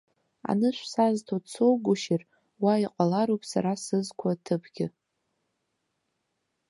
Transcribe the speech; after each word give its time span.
Анышә 0.49 0.83
сазҭо 0.91 1.35
дсоугәышьар, 1.43 2.21
уа 2.63 2.73
иҟалароуп 2.85 3.43
сара 3.51 3.73
сызқәаҭыԥгьы. 3.83 4.87